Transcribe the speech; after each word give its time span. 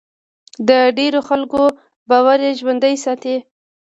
د 0.67 0.69
ډېرو 0.97 1.19
خلکو 1.29 1.61
باور 2.09 2.39
یې 2.45 2.51
ژوندی 2.59 2.95
ساتي. 3.03 3.37